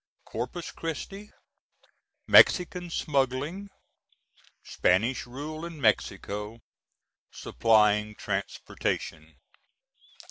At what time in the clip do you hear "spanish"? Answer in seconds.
4.63-5.27